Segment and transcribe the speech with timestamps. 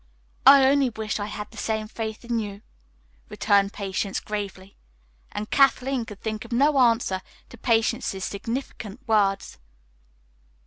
[0.47, 2.63] "I only wish I had the same faith in you,"
[3.29, 4.75] returned Patience gravely.
[5.31, 9.59] And Kathleen could think of no answer to Patience's significant words.